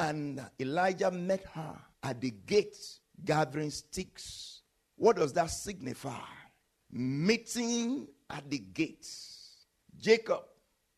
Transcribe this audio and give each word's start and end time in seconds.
And 0.00 0.40
Elijah 0.58 1.10
met 1.10 1.44
her 1.54 1.76
at 2.02 2.22
the 2.22 2.30
gate 2.30 2.78
gathering 3.22 3.68
sticks. 3.70 4.62
What 4.96 5.16
does 5.16 5.34
that 5.34 5.50
signify? 5.50 6.24
Meeting 6.90 8.08
at 8.30 8.48
the 8.48 8.60
gates. 8.60 9.66
Jacob 9.98 10.44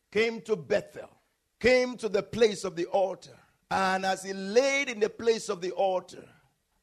came 0.09 0.39
to 0.43 0.55
Bethel, 0.55 1.09
came 1.59 1.97
to 1.97 2.07
the 2.07 2.23
place 2.23 2.63
of 2.63 2.77
the 2.77 2.85
altar. 2.85 3.37
And 3.69 4.05
as 4.05 4.23
he 4.23 4.31
laid 4.31 4.87
in 4.87 5.01
the 5.01 5.09
place 5.09 5.49
of 5.49 5.59
the 5.59 5.71
altar, 5.71 6.23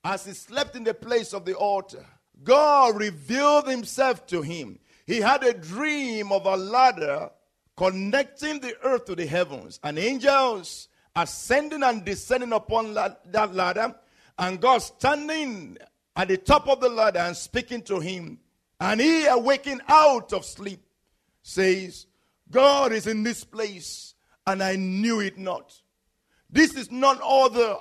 as 0.05 0.27
he 0.27 0.33
slept 0.33 0.77
in 0.77 0.85
the 0.85 0.93
place 0.93 1.33
of 1.33 1.47
the 1.47 1.55
altar, 1.55 2.05
God 2.45 3.01
revealed 3.01 3.67
himself 3.67 4.27
to 4.27 4.43
him. 4.43 4.79
He 5.07 5.23
had 5.23 5.43
a 5.43 5.55
dream 5.55 6.33
of 6.33 6.45
a 6.45 6.57
ladder 6.57 7.31
connecting 7.79 8.61
the 8.61 8.77
earth 8.83 9.07
to 9.07 9.15
the 9.15 9.27
heavens, 9.27 9.81
and 9.83 9.99
angels 9.99 10.89
ascending 11.17 11.83
and 11.83 12.05
descending 12.05 12.53
upon 12.53 12.95
la- 12.95 13.15
that 13.27 13.55
ladder, 13.55 13.95
and 14.39 14.61
God 14.61 14.79
standing 14.79 15.79
at 16.17 16.29
the 16.29 16.37
top 16.37 16.69
of 16.69 16.81
the 16.81 16.89
ladder 16.89 17.21
and 17.21 17.37
speaking 17.37 17.83
to 17.83 18.01
him. 18.01 18.39
And 18.81 19.01
he, 19.01 19.27
awaking 19.27 19.81
out 19.89 20.33
of 20.33 20.45
sleep, 20.45 20.83
says, 21.43 22.07
God 22.51 22.93
is 22.93 23.07
in 23.07 23.23
this 23.23 23.45
place, 23.45 24.15
and 24.47 24.63
I 24.63 24.77
knew 24.77 25.21
it 25.21 25.39
not. 25.39 25.79
This 26.49 26.75
is 26.75 26.91
none 26.91 27.19
other 27.23 27.77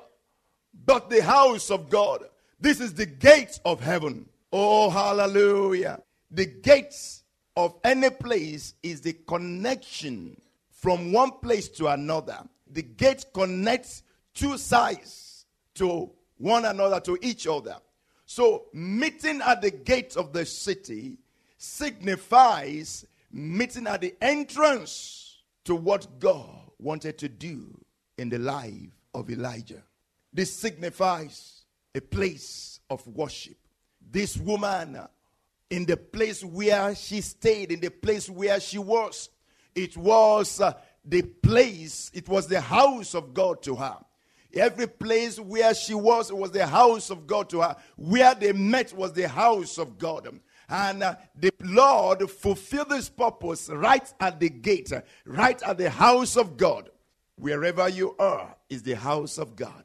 but 0.85 1.09
the 1.09 1.23
house 1.23 1.71
of 1.71 1.89
God. 1.89 2.23
This 2.59 2.79
is 2.79 2.93
the 2.93 3.05
gates 3.05 3.59
of 3.65 3.79
heaven. 3.79 4.27
Oh, 4.51 4.89
hallelujah. 4.89 6.01
The 6.31 6.45
gates 6.45 7.23
of 7.55 7.75
any 7.83 8.09
place 8.09 8.73
is 8.83 9.01
the 9.01 9.13
connection 9.13 10.39
from 10.69 11.11
one 11.11 11.31
place 11.41 11.67
to 11.69 11.87
another. 11.87 12.39
The 12.69 12.83
gate 12.83 13.25
connects 13.33 14.03
two 14.33 14.57
sides 14.57 15.45
to 15.75 16.11
one 16.37 16.65
another, 16.65 16.99
to 17.01 17.17
each 17.21 17.47
other. 17.47 17.77
So, 18.25 18.65
meeting 18.73 19.41
at 19.41 19.61
the 19.61 19.71
gate 19.71 20.15
of 20.15 20.33
the 20.33 20.45
city 20.45 21.17
signifies 21.57 23.05
meeting 23.31 23.87
at 23.87 24.01
the 24.01 24.15
entrance 24.21 25.41
to 25.65 25.75
what 25.75 26.19
God 26.19 26.49
wanted 26.79 27.17
to 27.19 27.29
do 27.29 27.77
in 28.17 28.29
the 28.29 28.39
life 28.39 28.91
of 29.13 29.29
Elijah. 29.29 29.83
This 30.33 30.55
signifies 30.55 31.63
a 31.95 32.01
place 32.01 32.79
of 32.89 33.05
worship. 33.07 33.57
This 34.11 34.37
woman, 34.37 34.99
in 35.69 35.85
the 35.85 35.97
place 35.97 36.43
where 36.43 36.95
she 36.95 37.21
stayed, 37.21 37.71
in 37.71 37.79
the 37.79 37.91
place 37.91 38.29
where 38.29 38.59
she 38.59 38.77
was, 38.77 39.29
it 39.75 39.95
was 39.97 40.61
uh, 40.61 40.73
the 41.09 41.23
place, 41.23 42.11
it 42.13 42.29
was 42.29 42.47
the 42.47 42.61
house 42.61 43.15
of 43.15 43.33
God 43.33 43.63
to 43.63 43.75
her. 43.75 43.97
Every 44.53 44.87
place 44.87 45.39
where 45.39 45.73
she 45.73 45.93
was, 45.93 46.31
was 46.31 46.51
the 46.51 46.65
house 46.65 47.09
of 47.09 47.27
God 47.27 47.49
to 47.49 47.61
her. 47.61 47.75
Where 47.95 48.33
they 48.33 48.51
met 48.51 48.93
was 48.93 49.13
the 49.13 49.27
house 49.27 49.77
of 49.77 49.97
God. 49.97 50.39
And 50.67 51.03
uh, 51.03 51.15
the 51.35 51.51
Lord 51.61 52.29
fulfilled 52.29 52.89
this 52.89 53.09
purpose 53.09 53.69
right 53.69 54.11
at 54.19 54.39
the 54.39 54.49
gate, 54.49 54.91
right 55.25 55.61
at 55.63 55.77
the 55.77 55.89
house 55.89 56.35
of 56.37 56.57
God. 56.57 56.89
Wherever 57.35 57.87
you 57.89 58.15
are 58.19 58.55
is 58.69 58.83
the 58.83 58.95
house 58.95 59.37
of 59.37 59.55
God. 59.55 59.83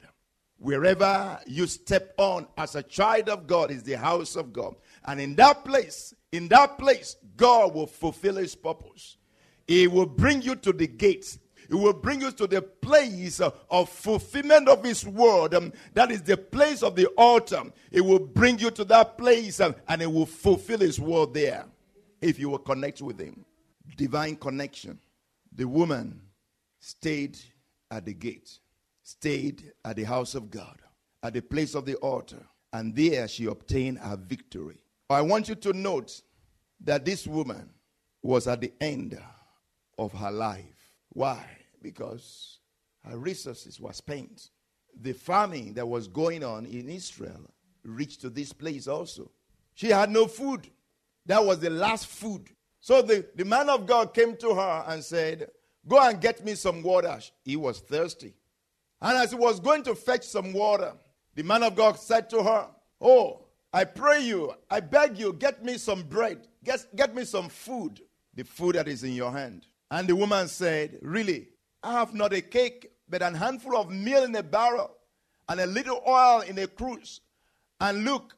Wherever 0.58 1.38
you 1.46 1.66
step 1.66 2.14
on 2.16 2.46
as 2.56 2.74
a 2.74 2.82
child 2.82 3.28
of 3.28 3.46
God 3.46 3.70
is 3.70 3.82
the 3.82 3.98
house 3.98 4.34
of 4.34 4.52
God. 4.52 4.76
And 5.04 5.20
in 5.20 5.34
that 5.36 5.64
place, 5.64 6.14
in 6.32 6.48
that 6.48 6.78
place, 6.78 7.16
God 7.36 7.74
will 7.74 7.86
fulfill 7.86 8.36
his 8.36 8.54
purpose. 8.54 9.18
He 9.66 9.86
will 9.86 10.06
bring 10.06 10.42
you 10.42 10.56
to 10.56 10.72
the 10.72 10.86
gates. 10.86 11.38
He 11.68 11.74
will 11.74 11.94
bring 11.94 12.20
you 12.20 12.30
to 12.32 12.46
the 12.46 12.60
place 12.60 13.40
uh, 13.40 13.50
of 13.70 13.88
fulfillment 13.88 14.68
of 14.68 14.84
His 14.84 15.06
word. 15.06 15.54
Um, 15.54 15.72
that 15.94 16.10
is 16.10 16.22
the 16.22 16.36
place 16.36 16.82
of 16.82 16.94
the 16.94 17.06
altar. 17.16 17.62
It 17.90 18.02
will 18.02 18.18
bring 18.18 18.58
you 18.58 18.70
to 18.72 18.84
that 18.84 19.16
place 19.16 19.60
um, 19.60 19.74
and 19.88 20.02
it 20.02 20.12
will 20.12 20.26
fulfill 20.26 20.80
His 20.80 21.00
word 21.00 21.32
there 21.34 21.64
if 22.20 22.38
you 22.38 22.50
will 22.50 22.58
connect 22.58 23.00
with 23.00 23.18
Him. 23.18 23.44
Divine 23.96 24.36
connection. 24.36 24.98
The 25.54 25.66
woman 25.66 26.20
stayed 26.80 27.38
at 27.90 28.04
the 28.04 28.12
gate, 28.12 28.58
stayed 29.02 29.72
at 29.84 29.96
the 29.96 30.04
house 30.04 30.34
of 30.34 30.50
God, 30.50 30.80
at 31.22 31.32
the 31.32 31.42
place 31.42 31.74
of 31.74 31.86
the 31.86 31.94
altar, 31.96 32.44
and 32.72 32.94
there 32.94 33.28
she 33.28 33.46
obtained 33.46 33.98
her 33.98 34.16
victory. 34.16 34.78
I 35.08 35.22
want 35.22 35.48
you 35.48 35.54
to 35.54 35.72
note 35.72 36.20
that 36.80 37.04
this 37.04 37.26
woman 37.26 37.70
was 38.22 38.46
at 38.48 38.60
the 38.60 38.72
end 38.80 39.18
of 39.98 40.12
her 40.12 40.30
life. 40.30 40.92
Why? 41.10 41.44
Because 41.82 42.58
her 43.04 43.18
resources 43.18 43.80
were 43.80 43.92
spent. 43.92 44.50
The 45.00 45.12
famine 45.12 45.74
that 45.74 45.86
was 45.86 46.08
going 46.08 46.44
on 46.44 46.66
in 46.66 46.88
Israel 46.88 47.50
reached 47.84 48.20
to 48.22 48.30
this 48.30 48.52
place 48.52 48.88
also. 48.88 49.30
She 49.74 49.88
had 49.88 50.10
no 50.10 50.26
food. 50.26 50.68
That 51.26 51.44
was 51.44 51.58
the 51.58 51.70
last 51.70 52.06
food. 52.06 52.48
So 52.80 53.02
the, 53.02 53.26
the 53.34 53.44
man 53.44 53.68
of 53.68 53.86
God 53.86 54.14
came 54.14 54.36
to 54.36 54.54
her 54.54 54.84
and 54.86 55.02
said, 55.02 55.48
Go 55.86 56.00
and 56.00 56.20
get 56.20 56.44
me 56.44 56.54
some 56.54 56.82
water. 56.82 57.18
He 57.44 57.56
was 57.56 57.80
thirsty. 57.80 58.34
And 59.00 59.18
as 59.18 59.30
he 59.30 59.36
was 59.36 59.60
going 59.60 59.82
to 59.84 59.94
fetch 59.94 60.24
some 60.24 60.52
water, 60.52 60.94
the 61.34 61.42
man 61.42 61.62
of 61.62 61.74
God 61.74 61.98
said 61.98 62.30
to 62.30 62.42
her, 62.42 62.68
Oh, 63.00 63.44
I 63.72 63.84
pray 63.84 64.22
you, 64.22 64.54
I 64.70 64.80
beg 64.80 65.18
you, 65.18 65.32
get 65.32 65.64
me 65.64 65.78
some 65.78 66.02
bread, 66.04 66.46
get, 66.62 66.86
get 66.94 67.14
me 67.14 67.24
some 67.24 67.48
food, 67.48 68.00
the 68.34 68.44
food 68.44 68.76
that 68.76 68.86
is 68.86 69.02
in 69.02 69.12
your 69.12 69.32
hand. 69.32 69.66
And 69.94 70.08
the 70.08 70.16
woman 70.16 70.48
said, 70.48 70.98
Really, 71.02 71.50
I 71.80 71.92
have 71.92 72.14
not 72.14 72.32
a 72.32 72.40
cake, 72.40 72.90
but 73.08 73.22
an 73.22 73.32
handful 73.32 73.76
of 73.76 73.92
meal 73.92 74.24
in 74.24 74.34
a 74.34 74.42
barrel 74.42 74.90
and 75.48 75.60
a 75.60 75.66
little 75.66 76.02
oil 76.04 76.40
in 76.40 76.58
a 76.58 76.66
cruse. 76.66 77.20
And 77.80 78.04
look, 78.04 78.34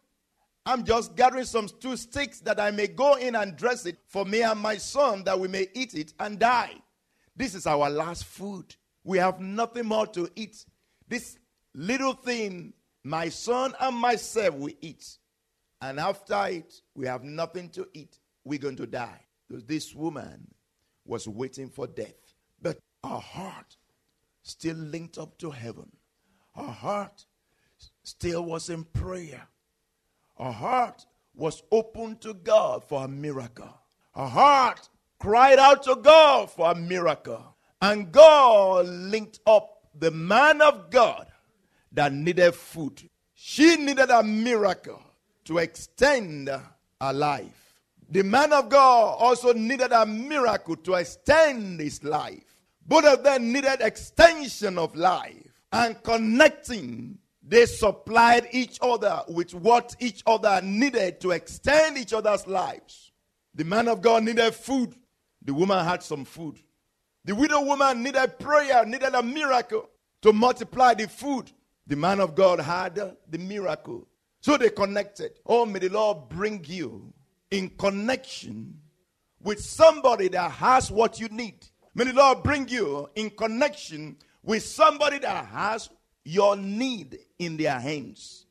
I'm 0.67 0.85
just 0.85 1.17
gathering 1.17 1.47
some 1.47 1.70
two 1.81 1.97
sticks 1.97 2.41
that 2.41 2.61
I 2.61 2.73
may 2.73 2.88
go 2.88 3.14
in 3.14 3.35
and 3.37 3.56
dress 3.56 3.87
it 3.87 3.97
for 4.06 4.26
me 4.26 4.43
and 4.43 4.61
my 4.61 4.76
son 4.76 5.25
that 5.25 5.41
we 5.41 5.49
may 5.49 5.69
eat 5.73 5.94
it 5.94 6.12
and 6.20 6.38
die. 6.38 6.75
This 7.35 7.55
is 7.55 7.67
our 7.67 7.88
last 7.88 8.26
food. 8.26 8.76
We 9.02 9.17
have 9.17 9.41
nothing 9.41 9.87
more 9.87 10.06
to 10.09 10.29
eat. 10.37 10.62
This 11.09 11.38
little 11.75 12.12
thing, 12.12 12.75
my 13.02 13.31
son 13.31 13.73
and 13.81 13.97
myself, 13.97 14.56
we 14.56 14.76
eat. 14.82 15.06
And 15.81 16.00
after 16.00 16.49
it, 16.49 16.82
we 16.94 17.06
have 17.06 17.25
nothing 17.25 17.70
to 17.70 17.88
eat. 17.94 18.19
We're 18.44 18.59
going 18.59 18.76
to 18.76 18.87
die. 18.87 19.20
This 19.49 19.94
woman 19.94 20.49
was 21.06 21.29
waiting 21.29 21.70
for 21.70 21.87
death. 21.87 22.35
But 22.61 22.79
Her 23.05 23.19
heart 23.19 23.76
still 24.43 24.76
linked 24.76 25.19
up 25.19 25.38
to 25.38 25.50
heaven. 25.50 25.91
Her 26.55 26.70
heart 26.70 27.26
still 28.03 28.44
was 28.44 28.70
in 28.70 28.85
prayer. 28.85 29.49
Her 30.38 30.53
heart 30.53 31.06
was 31.35 31.62
open 31.70 32.17
to 32.19 32.35
God 32.35 32.85
for 32.85 33.05
a 33.05 33.08
miracle. 33.08 33.73
Her 34.14 34.26
heart 34.26 34.88
cried 35.19 35.58
out 35.58 35.82
to 35.85 35.97
God 35.97 36.50
for 36.50 36.70
a 36.70 36.75
miracle. 36.75 37.56
And 37.81 38.11
God 38.11 38.87
linked 38.87 39.41
up 39.47 39.88
the 39.99 40.11
man 40.11 40.62
of 40.62 40.91
God 40.91 41.26
that 41.93 42.12
needed 42.12 42.55
food. 42.55 43.09
She 43.35 43.76
needed 43.76 44.11
a 44.11 44.23
miracle 44.23 45.02
to 45.44 45.59
extend 45.59 46.49
her 46.49 47.12
life. 47.12 47.66
The 48.08 48.23
man 48.23 48.53
of 48.53 48.69
God 48.69 49.17
also 49.19 49.53
needed 49.53 49.91
a 49.93 50.06
miracle 50.06 50.76
to 50.76 50.94
extend 50.94 51.81
his 51.81 52.05
life. 52.05 52.44
Both 52.87 53.05
of 53.05 53.25
them 53.25 53.53
needed 53.53 53.81
extension 53.81 54.79
of 54.79 54.94
life 54.94 55.62
and 55.73 56.00
connecting. 56.05 57.19
They 57.43 57.67
supplied 57.67 58.49
each 58.53 58.79
other 58.81 59.23
with 59.29 59.55
what 59.55 59.97
each 59.99 60.23
other 60.26 60.61
needed 60.62 61.20
to 61.20 61.32
extend 61.32 61.99
each 61.99 62.12
other's 62.12 62.47
lives. 62.47 63.12
The 63.55 63.64
man 63.64 63.88
of 63.88 64.03
God 64.03 64.23
needed 64.23 64.55
food. 64.55 64.94
The 65.43 65.55
woman 65.55 65.85
had 65.85 66.02
some 66.02 66.25
food. 66.25 66.61
The 67.25 67.35
widow 67.35 67.62
woman 67.62 68.05
needed 68.05 68.38
prayer, 68.38 68.87
needed 68.87 69.14
a 69.14 69.23
miracle 69.23 69.91
to 70.23 70.32
multiply 70.32 70.94
the 70.94 71.09
food. 71.09 71.50
The 71.88 71.97
man 71.97 72.20
of 72.20 72.37
God 72.37 72.61
had 72.61 72.94
the 72.94 73.38
miracle. 73.38 74.06
So 74.41 74.56
they 74.56 74.70
connected. 74.70 75.41
Oh, 75.44 75.67
may 75.67 75.81
the 75.81 75.88
Lord 75.88 76.29
bring 76.29 76.64
you 76.69 77.12
in 77.51 77.71
connection 77.71 78.81
with 79.43 79.61
somebody 79.61 80.29
that 80.29 80.51
has 80.51 80.91
what 80.91 81.21
you 81.21 81.29
need. 81.29 81.67
May 81.95 82.05
the 82.05 82.13
Lord 82.13 82.43
bring 82.43 82.69
you 82.69 83.09
in 83.15 83.31
connection 83.31 84.17
with 84.43 84.63
somebody 84.63 85.19
that 85.19 85.47
has 85.47 85.89
your 86.25 86.57
need 86.57 87.19
in 87.39 87.57
their 87.57 87.79
hands. 87.79 88.47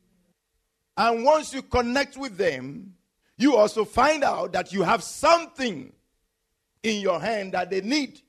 And 0.96 1.24
once 1.24 1.52
you 1.52 1.62
connect 1.62 2.16
with 2.16 2.36
them, 2.36 2.94
you 3.36 3.56
also 3.56 3.84
find 3.84 4.24
out 4.24 4.52
that 4.52 4.72
you 4.72 4.82
have 4.82 5.02
something 5.02 5.92
in 6.82 7.00
your 7.00 7.20
hand 7.20 7.52
that 7.52 7.70
they 7.70 7.82
need 7.82 8.20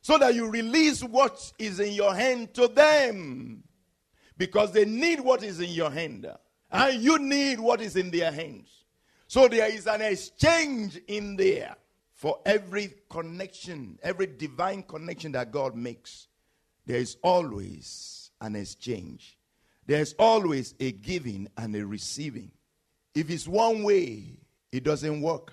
so 0.00 0.18
that 0.18 0.34
you 0.34 0.48
release 0.48 1.02
what 1.02 1.52
is 1.58 1.80
in 1.80 1.92
your 1.92 2.14
hand 2.14 2.54
to 2.54 2.68
them 2.68 3.64
because 4.36 4.70
they 4.72 4.84
need 4.84 5.20
what 5.20 5.42
is 5.42 5.60
in 5.60 5.70
your 5.70 5.90
hand 5.90 6.26
and 6.70 7.02
you 7.02 7.18
need 7.18 7.58
what 7.58 7.80
is 7.80 7.96
in 7.96 8.10
their 8.10 8.30
hands. 8.30 8.83
So 9.34 9.48
there 9.48 9.68
is 9.68 9.88
an 9.88 10.00
exchange 10.00 11.00
in 11.08 11.34
there 11.34 11.74
for 12.12 12.38
every 12.46 12.94
connection, 13.10 13.98
every 14.00 14.28
divine 14.28 14.84
connection 14.84 15.32
that 15.32 15.50
God 15.50 15.74
makes. 15.74 16.28
There 16.86 16.98
is 16.98 17.16
always 17.20 18.30
an 18.40 18.54
exchange. 18.54 19.36
There's 19.86 20.14
always 20.20 20.76
a 20.78 20.92
giving 20.92 21.48
and 21.56 21.74
a 21.74 21.84
receiving. 21.84 22.52
If 23.12 23.28
it's 23.28 23.48
one 23.48 23.82
way, 23.82 24.38
it 24.70 24.84
doesn't 24.84 25.20
work. 25.20 25.52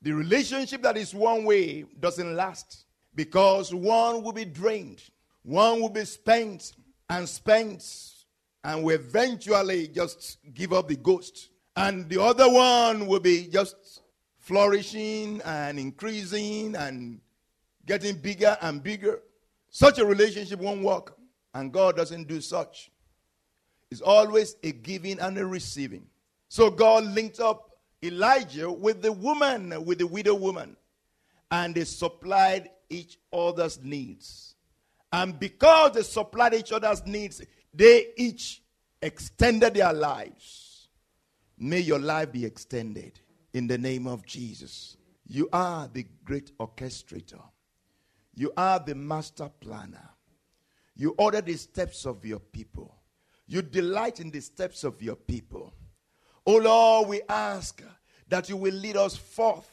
The 0.00 0.12
relationship 0.12 0.80
that 0.80 0.96
is 0.96 1.14
one 1.14 1.44
way 1.44 1.84
doesn't 2.00 2.34
last 2.34 2.86
because 3.14 3.74
one 3.74 4.22
will 4.22 4.32
be 4.32 4.46
drained, 4.46 5.02
one 5.42 5.82
will 5.82 5.90
be 5.90 6.06
spent 6.06 6.72
and 7.10 7.28
spent, 7.28 7.84
and 8.64 8.82
will 8.82 8.94
eventually 8.94 9.88
just 9.88 10.38
give 10.54 10.72
up 10.72 10.88
the 10.88 10.96
ghost. 10.96 11.50
And 11.76 12.08
the 12.08 12.22
other 12.22 12.50
one 12.50 13.06
will 13.06 13.20
be 13.20 13.48
just 13.48 14.00
flourishing 14.38 15.42
and 15.44 15.78
increasing 15.78 16.74
and 16.74 17.20
getting 17.84 18.16
bigger 18.16 18.56
and 18.62 18.82
bigger. 18.82 19.20
Such 19.68 19.98
a 19.98 20.06
relationship 20.06 20.58
won't 20.58 20.82
work, 20.82 21.16
and 21.52 21.72
God 21.72 21.96
doesn't 21.96 22.28
do 22.28 22.40
such. 22.40 22.90
It's 23.90 24.00
always 24.00 24.56
a 24.62 24.72
giving 24.72 25.20
and 25.20 25.36
a 25.36 25.44
receiving. 25.44 26.06
So 26.48 26.70
God 26.70 27.04
linked 27.04 27.40
up 27.40 27.70
Elijah 28.02 28.70
with 28.70 29.02
the 29.02 29.12
woman, 29.12 29.84
with 29.84 29.98
the 29.98 30.06
widow 30.06 30.34
woman, 30.34 30.76
and 31.50 31.74
they 31.74 31.84
supplied 31.84 32.70
each 32.88 33.18
other's 33.32 33.82
needs. 33.82 34.54
And 35.12 35.38
because 35.38 35.92
they 35.92 36.02
supplied 36.02 36.54
each 36.54 36.72
other's 36.72 37.04
needs, 37.06 37.42
they 37.74 38.06
each 38.16 38.62
extended 39.02 39.74
their 39.74 39.92
lives. 39.92 40.65
May 41.58 41.80
your 41.80 41.98
life 41.98 42.32
be 42.32 42.44
extended 42.44 43.20
in 43.52 43.66
the 43.66 43.78
name 43.78 44.06
of 44.06 44.24
Jesus. 44.26 44.96
You 45.26 45.48
are 45.52 45.88
the 45.92 46.06
great 46.24 46.56
orchestrator, 46.58 47.42
you 48.34 48.52
are 48.56 48.78
the 48.78 48.94
master 48.94 49.50
planner. 49.60 50.10
You 50.98 51.14
order 51.18 51.42
the 51.42 51.56
steps 51.56 52.06
of 52.06 52.24
your 52.24 52.38
people, 52.38 52.94
you 53.46 53.60
delight 53.60 54.20
in 54.20 54.30
the 54.30 54.40
steps 54.40 54.82
of 54.82 55.02
your 55.02 55.16
people. 55.16 55.74
Oh 56.46 56.56
Lord, 56.56 57.08
we 57.08 57.20
ask 57.28 57.82
that 58.28 58.48
you 58.48 58.56
will 58.56 58.72
lead 58.72 58.96
us 58.96 59.16
forth 59.16 59.70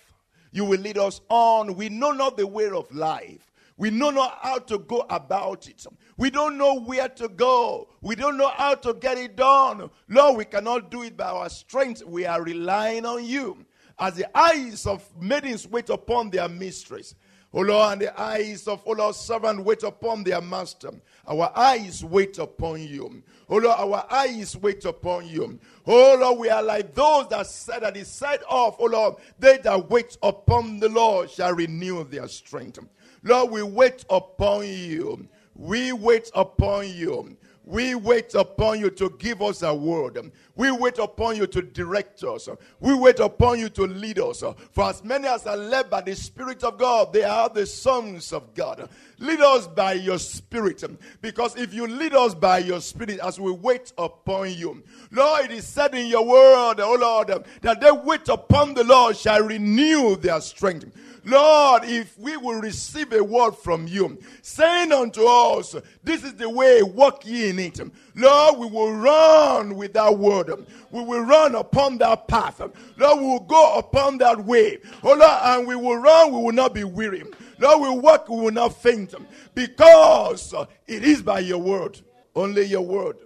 you 0.54 0.66
will 0.66 0.80
lead 0.80 1.00
us 1.00 1.20
on. 1.30 1.76
We 1.76 1.90
know 1.90 2.12
not 2.12 2.38
the 2.38 2.48
way 2.48 2.70
of 2.70 2.94
life. 2.94 3.52
We 3.78 3.90
know 3.90 4.12
not 4.12 4.40
how 4.42 4.60
to 4.60 4.78
go 4.78 5.06
about 5.10 5.68
it. 5.68 5.86
We 6.18 6.30
don't 6.30 6.58
know 6.58 6.80
where 6.80 7.10
to 7.10 7.28
go. 7.28 7.90
We 8.02 8.16
don't 8.16 8.38
know 8.38 8.50
how 8.50 8.76
to 8.76 8.94
get 8.94 9.18
it 9.18 9.36
done. 9.36 9.90
Lord, 10.08 10.38
we 10.38 10.46
cannot 10.46 10.92
do 10.92 11.04
it 11.04 11.18
by 11.18 11.26
our 11.26 11.50
strength. 11.50 12.04
We 12.06 12.26
are 12.26 12.44
relying 12.44 13.06
on 13.06 13.26
you. 13.26 13.66
As 14.00 14.16
the 14.16 14.38
eyes 14.38 14.86
of 14.86 15.08
maidens 15.20 15.68
wait 15.68 15.90
upon 15.90 16.30
their 16.30 16.48
mistress, 16.48 17.16
O 17.56 17.62
Lord, 17.62 17.94
and 17.94 18.02
the 18.02 18.20
eyes 18.20 18.68
of 18.68 18.82
all 18.84 19.00
our 19.00 19.14
servants 19.14 19.64
wait 19.64 19.84
upon 19.84 20.24
their 20.24 20.42
master. 20.42 20.90
Our 21.28 21.52
eyes 21.56 22.04
wait 22.04 22.40
upon 22.40 22.82
you. 22.82 23.22
Oh 23.48 23.58
Lord, 23.58 23.78
our 23.78 24.08
eyes 24.12 24.58
wait 24.58 24.86
upon 24.86 25.28
you. 25.28 25.60
Oh 25.86 26.18
Lord, 26.20 26.40
we 26.40 26.50
are 26.50 26.64
like 26.64 26.96
those 26.96 27.28
that 27.30 27.46
said 27.46 27.84
that 27.84 27.96
is 27.96 28.08
said 28.08 28.40
off. 28.50 28.78
Oh 28.80 28.86
Lord, 28.86 29.16
they 29.38 29.58
that 29.60 29.88
wait 29.92 30.18
upon 30.24 30.80
the 30.80 30.90
Lord 30.90 31.30
shall 31.30 31.54
renew 31.54 32.04
their 32.04 32.28
strength. 32.28 32.80
Lord, 33.24 33.52
we 33.52 33.64
wait 33.64 34.06
upon 34.10 34.68
you. 34.68 35.28
We 35.56 35.94
wait 35.94 36.30
upon 36.36 36.90
you. 36.90 37.38
We 37.66 37.96
wait 37.96 38.36
upon 38.36 38.82
you 38.82 38.90
to 38.90 39.10
give 39.18 39.42
us 39.42 39.62
a 39.62 39.74
word. 39.74 40.34
We 40.56 40.70
wait 40.72 40.98
upon 41.00 41.38
you 41.38 41.48
to 41.48 41.62
direct 41.62 42.22
us. 42.26 42.50
We 42.82 42.94
wait 42.94 43.20
upon 43.20 43.58
you 43.60 43.70
to 43.70 43.84
lead 43.84 44.20
us. 44.20 44.44
For 44.72 44.90
as 44.90 45.02
many 45.02 45.28
as 45.30 45.48
are 45.48 45.56
led 45.56 45.90
by 45.90 46.02
the 46.02 46.14
Spirit 46.14 46.66
of 46.66 46.78
God, 46.78 47.14
they 47.14 47.24
are 47.24 47.48
the 47.48 47.66
sons 47.66 48.34
of 48.34 48.54
God. 48.54 48.90
Lead 49.18 49.40
us 49.40 49.68
by 49.68 49.94
your 49.94 50.20
Spirit. 50.20 50.84
Because 51.22 51.56
if 51.56 51.74
you 51.74 51.88
lead 51.88 52.14
us 52.14 52.36
by 52.36 52.58
your 52.58 52.82
Spirit 52.82 53.20
as 53.20 53.40
we 53.40 53.52
wait 53.52 53.94
upon 53.98 54.52
you, 54.52 54.84
Lord, 55.12 55.46
it 55.46 55.52
is 55.52 55.66
said 55.66 55.96
in 55.96 56.08
your 56.08 56.26
word, 56.26 56.82
oh 56.82 56.98
Lord, 57.00 57.46
that 57.62 57.80
they 57.80 57.92
wait 57.92 58.28
upon 58.28 58.74
the 58.74 58.84
Lord 58.84 59.16
shall 59.16 59.42
renew 59.42 60.18
their 60.18 60.42
strength. 60.42 60.94
Lord, 61.26 61.84
if 61.86 62.18
we 62.20 62.36
will 62.36 62.60
receive 62.60 63.14
a 63.14 63.24
word 63.24 63.52
from 63.52 63.88
you, 63.88 64.20
saying 64.42 64.92
unto 64.92 65.26
us, 65.26 65.76
This 66.04 66.24
is 66.24 66.34
the 66.36 66.50
way, 66.50 66.84
walk 66.84 67.26
ye 67.26 67.50
in 67.50 67.60
it. 67.60 67.80
Lord, 68.16 68.60
we 68.60 68.68
will 68.68 68.94
run 68.94 69.76
with 69.76 69.94
that 69.94 70.18
word. 70.18 70.66
We 70.92 71.02
will 71.02 71.22
run 71.22 71.56
upon 71.56 71.98
that 72.00 72.28
path. 72.28 72.60
Lord, 72.98 73.20
we 73.20 73.26
will 73.26 73.40
go 73.40 73.78
upon 73.78 74.18
that 74.20 74.44
way. 74.44 74.80
Oh 75.04 75.16
Lord, 75.16 75.22
and 75.22 75.68
we 75.68 75.76
will 75.76 75.98
run, 75.98 76.34
we 76.34 76.42
will 76.42 76.52
not 76.52 76.74
be 76.74 76.84
weary. 76.84 77.24
Lord, 77.60 77.82
we 77.82 78.00
walk, 78.00 78.28
we 78.28 78.42
will 78.42 78.52
not 78.52 78.82
faint. 78.82 79.14
Because 79.56 80.54
it 80.88 81.04
is 81.04 81.22
by 81.22 81.40
your 81.40 81.60
word. 81.60 82.02
Only 82.36 82.64
your 82.64 82.82
word 82.82 83.18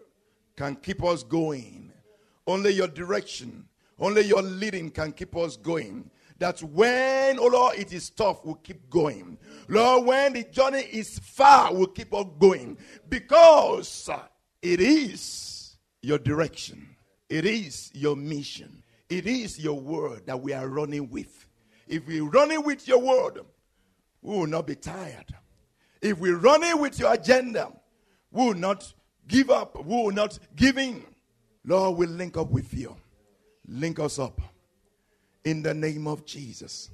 can 0.55 0.75
keep 0.75 1.03
us 1.03 1.23
going. 1.23 1.91
Only 2.45 2.71
your 2.71 2.87
direction, 2.87 3.67
only 3.99 4.21
your 4.21 4.41
leading 4.41 4.89
can 4.89 5.11
keep 5.11 5.35
us 5.35 5.57
going 5.57 6.09
that 6.39 6.61
when, 6.61 7.39
oh 7.39 7.47
Lord, 7.47 7.77
it 7.77 7.93
is 7.93 8.09
tough, 8.09 8.45
we'll 8.45 8.55
keep 8.55 8.89
going. 8.89 9.37
Lord, 9.67 10.05
when 10.05 10.33
the 10.33 10.43
journey 10.43 10.81
is 10.91 11.19
far, 11.19 11.73
we'll 11.73 11.87
keep 11.87 12.13
on 12.13 12.37
going 12.39 12.77
because 13.09 14.09
it 14.61 14.79
is 14.79 15.77
your 16.01 16.19
direction, 16.19 16.95
it 17.29 17.45
is 17.45 17.91
your 17.93 18.15
mission, 18.15 18.83
it 19.09 19.25
is 19.25 19.59
your 19.59 19.79
word 19.79 20.25
that 20.27 20.39
we 20.39 20.53
are 20.53 20.67
running 20.67 21.09
with. 21.09 21.47
If 21.87 22.05
we're 22.07 22.29
running 22.29 22.63
with 22.63 22.87
your 22.87 22.99
word, 22.99 23.39
we 24.21 24.37
will 24.37 24.47
not 24.47 24.67
be 24.67 24.75
tired. 24.75 25.33
If 26.01 26.19
we're 26.19 26.37
running 26.37 26.79
with 26.79 26.99
your 26.99 27.13
agenda, 27.13 27.71
we 28.31 28.45
will 28.45 28.53
not 28.53 28.93
give 29.27 29.49
up, 29.49 29.83
we 29.83 29.95
will 29.95 30.11
not 30.11 30.37
give 30.55 30.77
in. 30.77 31.03
Lord, 31.65 31.97
we'll 31.97 32.09
link 32.09 32.37
up 32.37 32.51
with 32.51 32.73
you. 32.73 32.95
Link 33.67 33.99
us 33.99 34.19
up 34.19 34.39
in 35.47 35.63
the 35.63 35.73
name 35.73 36.07
of 36.07 36.25
Jesus. 36.25 36.89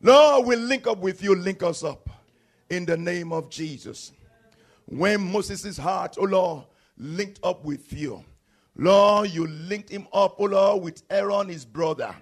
Lord, 0.00 0.46
we 0.46 0.54
link 0.54 0.86
up 0.86 0.98
with 0.98 1.24
you, 1.24 1.34
link 1.34 1.64
us 1.64 1.82
up 1.82 2.08
in 2.70 2.86
the 2.86 2.96
name 2.96 3.32
of 3.32 3.50
Jesus. 3.50 4.12
When 4.86 5.32
Moses' 5.32 5.76
heart, 5.76 6.16
oh 6.20 6.24
Lord, 6.24 6.64
linked 6.96 7.40
up 7.42 7.64
with 7.64 7.92
you, 7.92 8.24
Lord, 8.76 9.30
you 9.30 9.48
linked 9.48 9.90
him 9.90 10.06
up, 10.12 10.36
oh 10.38 10.44
Lord, 10.44 10.84
with 10.84 11.02
Aaron, 11.10 11.48
his 11.48 11.64
brother. 11.64 12.14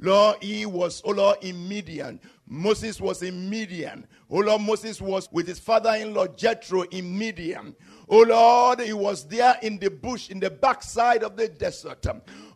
Lord, 0.00 0.42
he 0.42 0.66
was, 0.66 1.00
oh 1.04 1.12
Lord, 1.12 1.38
in 1.42 1.68
Midian. 1.68 2.18
Moses 2.48 3.00
was 3.00 3.22
in 3.22 3.48
Midian. 3.48 4.04
Oh 4.28 4.38
Lord, 4.38 4.62
Moses 4.62 5.00
was 5.00 5.30
with 5.30 5.46
his 5.46 5.60
father 5.60 5.94
in 5.94 6.12
law 6.12 6.26
Jethro 6.26 6.82
in 6.82 7.16
Midian. 7.16 7.76
Oh 8.14 8.24
Lord, 8.28 8.80
he 8.80 8.92
was 8.92 9.24
there 9.24 9.56
in 9.62 9.78
the 9.78 9.88
bush, 9.88 10.28
in 10.28 10.38
the 10.38 10.50
backside 10.50 11.22
of 11.22 11.34
the 11.34 11.48
desert. 11.48 12.06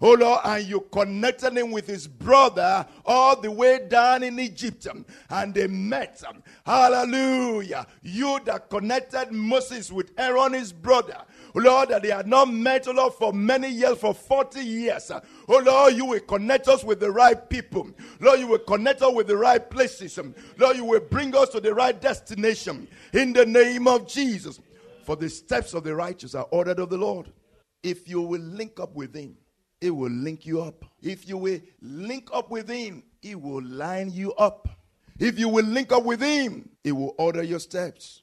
Oh 0.03 0.13
Lord, 0.13 0.41
and 0.45 0.67
you 0.67 0.81
connected 0.93 1.57
him 1.57 1.71
with 1.71 1.87
his 1.87 2.07
brother 2.07 2.87
all 3.07 3.41
the 3.41 3.51
way 3.51 3.87
down 3.89 4.23
in 4.23 4.39
Egypt. 4.39 4.87
And 5.31 5.55
they 5.55 5.67
met. 5.67 6.23
Hallelujah. 6.67 7.87
You 8.03 8.39
that 8.45 8.69
connected 8.69 9.33
Moses 9.33 9.91
with 9.91 10.13
Aaron, 10.19 10.53
his 10.53 10.75
brother. 10.75 11.23
Oh 11.55 11.61
Lord, 11.61 11.89
that 11.89 12.03
they 12.03 12.11
had 12.11 12.27
not 12.27 12.53
met, 12.53 12.87
oh 12.87 12.93
Lord, 12.93 13.15
for 13.15 13.33
many 13.33 13.71
years, 13.71 13.97
for 13.97 14.13
40 14.13 14.61
years. 14.61 15.11
Oh 15.49 15.63
Lord, 15.65 15.95
you 15.95 16.05
will 16.05 16.21
connect 16.21 16.69
us 16.69 16.85
with 16.85 17.01
the 17.01 17.11
right 17.11 17.49
people. 17.49 17.89
Lord, 18.21 18.41
you 18.41 18.47
will 18.47 18.59
connect 18.59 19.01
us 19.01 19.15
with 19.15 19.27
the 19.27 19.39
right 19.39 19.71
places. 19.71 20.19
Lord, 20.59 20.77
you 20.77 20.85
will 20.85 21.01
bring 21.01 21.35
us 21.35 21.49
to 21.49 21.61
the 21.61 21.73
right 21.73 21.99
destination 21.99 22.89
in 23.15 23.33
the 23.33 23.47
name 23.47 23.89
of 23.89 24.07
Jesus. 24.07 24.61
For 25.07 25.15
the 25.15 25.31
steps 25.31 25.73
of 25.73 25.85
the 25.85 25.95
righteous 25.95 26.35
are 26.35 26.49
ordered 26.51 26.81
of 26.81 26.91
the 26.91 26.99
Lord. 26.99 27.33
If 27.81 28.09
you 28.09 28.23
will 28.23 28.41
link 28.41 28.81
up 28.81 28.97
with 28.97 29.15
Him, 29.15 29.37
it 29.81 29.91
will 29.91 30.11
link 30.11 30.45
you 30.45 30.61
up. 30.61 30.85
If 31.01 31.29
you 31.29 31.39
will 31.39 31.61
link 31.81 32.29
up 32.33 32.51
with 32.51 32.69
Him, 32.69 33.05
He 33.23 33.37
will 33.37 33.63
line 33.63 34.11
you 34.11 34.33
up. 34.35 34.69
If 35.17 35.39
you 35.39 35.49
will 35.49 35.65
link 35.65 35.93
up 35.93 36.05
with 36.05 36.21
Him, 36.21 36.71
He 36.83 36.91
will 36.91 37.15
order 37.19 37.45
your 37.45 37.61
steps. 37.61 38.23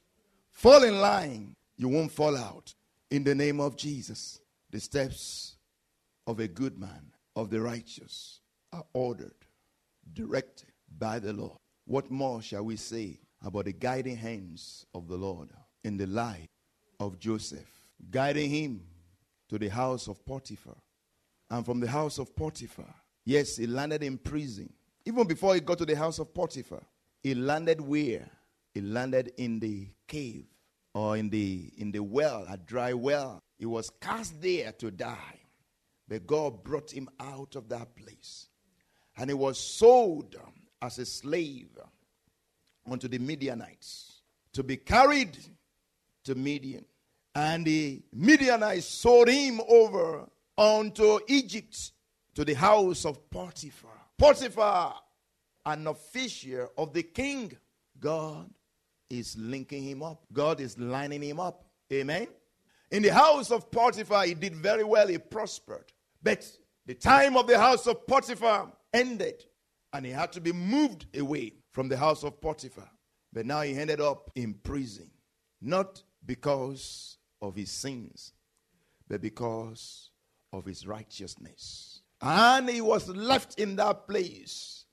Fall 0.52 0.84
in 0.84 1.00
line, 1.00 1.54
you 1.78 1.88
won't 1.88 2.12
fall 2.12 2.36
out. 2.36 2.74
In 3.10 3.24
the 3.24 3.34
name 3.34 3.60
of 3.60 3.78
Jesus, 3.78 4.40
the 4.70 4.78
steps 4.78 5.56
of 6.26 6.38
a 6.38 6.48
good 6.48 6.78
man, 6.78 7.12
of 7.34 7.48
the 7.48 7.62
righteous, 7.62 8.40
are 8.74 8.84
ordered, 8.92 9.46
directed 10.12 10.72
by 10.98 11.18
the 11.18 11.32
Lord. 11.32 11.56
What 11.86 12.10
more 12.10 12.42
shall 12.42 12.64
we 12.64 12.76
say 12.76 13.20
about 13.42 13.64
the 13.64 13.72
guiding 13.72 14.16
hands 14.16 14.84
of 14.94 15.08
the 15.08 15.16
Lord 15.16 15.48
in 15.82 15.96
the 15.96 16.06
life 16.06 16.48
of 17.00 17.18
Joseph, 17.18 17.70
guiding 18.10 18.50
him 18.50 18.82
to 19.48 19.58
the 19.58 19.68
house 19.68 20.08
of 20.08 20.24
Potiphar? 20.24 20.76
And 21.50 21.64
from 21.64 21.80
the 21.80 21.88
house 21.88 22.18
of 22.18 22.34
Potiphar, 22.34 22.94
yes, 23.24 23.56
he 23.56 23.66
landed 23.66 24.02
in 24.02 24.18
prison. 24.18 24.72
Even 25.04 25.26
before 25.26 25.54
he 25.54 25.60
got 25.60 25.78
to 25.78 25.84
the 25.84 25.96
house 25.96 26.18
of 26.18 26.32
Potiphar, 26.32 26.82
he 27.22 27.34
landed 27.34 27.80
where? 27.80 28.28
He 28.72 28.80
landed 28.80 29.32
in 29.36 29.60
the 29.60 29.88
cave 30.08 30.46
or 30.94 31.16
in 31.16 31.30
the 31.30 31.72
in 31.76 31.92
the 31.92 32.02
well, 32.02 32.46
a 32.48 32.56
dry 32.56 32.92
well. 32.92 33.40
He 33.58 33.66
was 33.66 33.90
cast 34.00 34.40
there 34.40 34.72
to 34.72 34.90
die. 34.90 35.40
But 36.08 36.26
God 36.26 36.62
brought 36.62 36.90
him 36.90 37.08
out 37.18 37.56
of 37.56 37.68
that 37.70 37.94
place. 37.96 38.48
And 39.16 39.30
he 39.30 39.34
was 39.34 39.58
sold 39.58 40.36
um, 40.36 40.52
as 40.82 40.98
a 40.98 41.06
slave 41.06 41.68
um, 41.80 42.92
unto 42.92 43.08
the 43.08 43.18
Midianites 43.18 44.22
to 44.52 44.62
be 44.62 44.76
carried 44.76 45.38
to 46.24 46.34
Midian. 46.34 46.84
And 47.34 47.64
the 47.66 48.02
Midianites 48.12 48.86
sold 48.86 49.28
him 49.28 49.60
over 49.68 50.28
unto 50.56 51.18
Egypt 51.28 51.92
to 52.34 52.44
the 52.44 52.54
house 52.54 53.04
of 53.04 53.30
Potiphar. 53.30 53.90
Potiphar, 54.16 54.94
an 55.66 55.86
official 55.86 56.68
of 56.76 56.92
the 56.92 57.02
king. 57.02 57.56
God 57.98 58.50
is 59.10 59.36
linking 59.38 59.82
him 59.82 60.02
up. 60.02 60.24
God 60.32 60.60
is 60.60 60.78
lining 60.78 61.22
him 61.22 61.40
up. 61.40 61.64
Amen. 61.92 62.28
In 62.90 63.02
the 63.02 63.12
house 63.12 63.50
of 63.50 63.70
Potiphar, 63.70 64.24
he 64.26 64.34
did 64.34 64.54
very 64.54 64.84
well, 64.84 65.08
he 65.08 65.18
prospered. 65.18 65.92
But 66.22 66.48
the 66.86 66.94
time 66.94 67.36
of 67.36 67.46
the 67.46 67.58
house 67.58 67.86
of 67.86 68.06
Potiphar 68.06 68.70
ended, 68.92 69.44
and 69.92 70.06
he 70.06 70.12
had 70.12 70.32
to 70.32 70.40
be 70.40 70.52
moved 70.52 71.06
away 71.16 71.54
from 71.72 71.88
the 71.88 71.96
house 71.96 72.22
of 72.22 72.40
Potiphar. 72.40 72.88
But 73.32 73.46
now 73.46 73.62
he 73.62 73.76
ended 73.76 74.00
up 74.00 74.30
in 74.36 74.54
prison, 74.54 75.10
not 75.60 76.02
because 76.24 77.18
of 77.40 77.56
his 77.56 77.70
sins, 77.70 78.32
but 79.08 79.20
because 79.20 80.10
of 80.52 80.64
his 80.64 80.86
righteousness. 80.86 82.02
And 82.20 82.68
he 82.68 82.80
was 82.80 83.08
left 83.08 83.58
in 83.58 83.76
that 83.76 84.08
place 84.08 84.84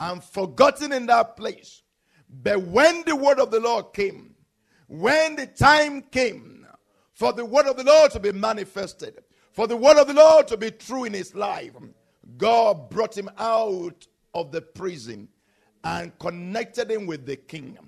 and 0.00 0.22
forgotten 0.22 0.92
in 0.92 1.06
that 1.06 1.36
place 1.36 1.82
but 2.28 2.60
when 2.62 3.02
the 3.06 3.16
word 3.16 3.40
of 3.40 3.50
the 3.50 3.60
Lord 3.60 3.92
came, 3.92 4.34
when 4.86 5.36
the 5.36 5.46
time 5.46 6.02
came 6.02 6.66
for 7.12 7.32
the 7.32 7.44
word 7.44 7.66
of 7.66 7.76
the 7.76 7.84
Lord 7.84 8.10
to 8.12 8.20
be 8.20 8.32
manifested, 8.32 9.22
for 9.52 9.66
the 9.66 9.76
word 9.76 9.96
of 9.96 10.06
the 10.06 10.14
Lord 10.14 10.46
to 10.48 10.56
be 10.56 10.70
true 10.70 11.04
in 11.04 11.14
his 11.14 11.34
life, 11.34 11.72
God 12.36 12.90
brought 12.90 13.16
him 13.16 13.30
out 13.38 14.06
of 14.34 14.52
the 14.52 14.60
prison 14.60 15.28
and 15.82 16.16
connected 16.18 16.90
him 16.90 17.06
with 17.06 17.24
the 17.26 17.36
kingdom. 17.36 17.87